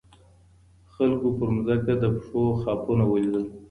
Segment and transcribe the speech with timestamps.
[0.93, 3.45] خلګو پر ځمکه د پښو خاپونه ولیدل.